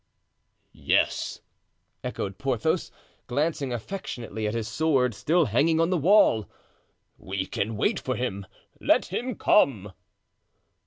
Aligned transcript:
"Yes," 0.73 1.41
echoed 2.03 2.39
Porthos, 2.39 2.91
glancing 3.27 3.71
affectionately 3.71 4.47
at 4.47 4.55
his 4.55 4.67
sword, 4.67 5.13
still 5.13 5.45
hanging 5.45 5.79
on 5.79 5.91
the 5.91 5.95
wall; 5.95 6.49
"we 7.19 7.45
can 7.45 7.77
wait 7.77 7.99
for 7.99 8.15
him; 8.15 8.47
let 8.79 9.13
him 9.13 9.35
come." 9.35 9.93